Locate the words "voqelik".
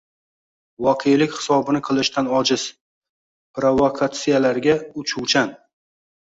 0.85-1.35